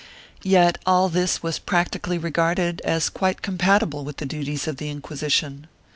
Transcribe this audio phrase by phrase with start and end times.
[0.41, 5.67] Yet all this was practically regarded as quite compatible with the duties of the Inquisition.